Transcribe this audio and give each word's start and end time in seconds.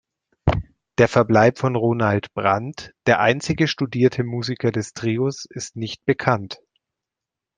Der 0.97 1.07
Verbleib 1.07 1.59
von 1.59 1.75
Ronald 1.75 2.33
Brand, 2.33 2.91
der 3.05 3.19
einzige 3.19 3.67
studierte 3.67 4.23
Musiker 4.23 4.71
des 4.71 4.93
Trios, 4.93 5.45
ist 5.47 5.75
nicht 5.75 6.03
bekannt. 6.05 6.57